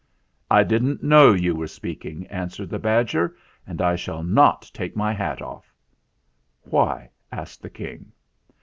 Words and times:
"I 0.49 0.63
didn't 0.63 1.03
know 1.03 1.31
you 1.31 1.53
were 1.53 1.67
speaking," 1.67 2.25
an 2.25 2.47
swered 2.47 2.69
the 2.69 2.79
badger; 2.79 3.35
"and 3.67 3.83
I 3.83 3.95
shall 3.95 4.23
not 4.23 4.63
take 4.73 4.95
my 4.95 5.13
hat 5.13 5.43
off." 5.43 5.71
"Why?" 6.63 7.11
asked 7.31 7.61
the 7.61 7.69
King. 7.69 8.11